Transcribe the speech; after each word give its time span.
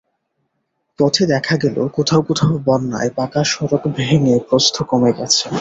পথে 0.99 1.23
দেখা 1.25 1.55
গেল, 1.57 1.77
কোথাও 1.87 2.21
কোথাও 2.21 2.53
বন্যায় 2.65 3.11
পাকা 3.15 3.41
সড়ক 3.43 3.83
ভেঙে 3.97 4.35
প্রস্থ 4.49 4.75
কমে 4.83 5.11
গেছে। 5.17 5.45